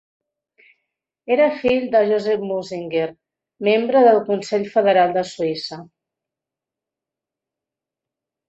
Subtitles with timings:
[1.33, 3.05] Era el fill de Josef Munzinger,
[3.69, 5.81] membre del Consell Federal de Suïssa.